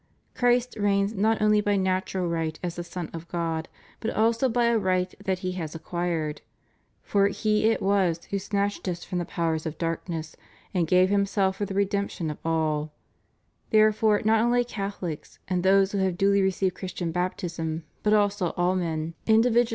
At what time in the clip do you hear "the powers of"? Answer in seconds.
9.19-9.77